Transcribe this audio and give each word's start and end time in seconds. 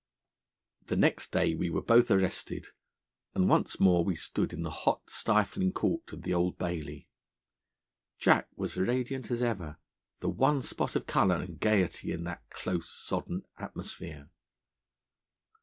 'The 0.87 0.95
next 0.95 1.31
day 1.31 1.53
we 1.53 1.69
were 1.69 1.79
both 1.79 2.09
arrested, 2.09 2.65
and 3.35 3.47
once 3.47 3.79
more 3.79 4.03
we 4.03 4.15
stood 4.15 4.51
in 4.51 4.63
the 4.63 4.71
hot, 4.87 5.03
stifling 5.07 5.71
Court 5.71 6.11
of 6.11 6.23
the 6.23 6.33
Old 6.33 6.57
Bailey. 6.57 7.07
Jack 8.17 8.47
was 8.55 8.77
radiant 8.77 9.29
as 9.29 9.43
ever, 9.43 9.77
the 10.19 10.27
one 10.29 10.63
spot 10.63 10.95
of 10.95 11.05
colour 11.05 11.35
and 11.35 11.59
gaiety 11.59 12.11
in 12.11 12.23
that 12.23 12.49
close, 12.49 12.89
sodden 12.89 13.43
atmosphere. 13.59 14.31